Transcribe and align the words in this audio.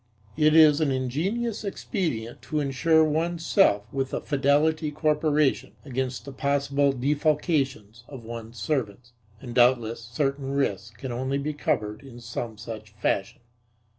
It 0.35 0.55
is 0.55 0.81
an 0.81 0.89
ingenious 0.89 1.63
expedient 1.63 2.41
to 2.41 2.59
insure 2.59 3.03
one's 3.03 3.45
self 3.45 3.83
with 3.93 4.15
a 4.15 4.19
"fidelity 4.19 4.89
corporation" 4.89 5.73
against 5.85 6.25
the 6.25 6.31
possible 6.31 6.91
defalcations 6.91 8.01
of 8.07 8.23
one's 8.23 8.57
servants, 8.57 9.13
and 9.41 9.53
doubtless 9.53 10.01
certain 10.03 10.53
risks 10.53 10.89
can 10.89 11.11
only 11.11 11.37
be 11.37 11.53
covered 11.53 12.01
in 12.01 12.19
some 12.19 12.57
such 12.57 12.93
fashion. 12.99 13.41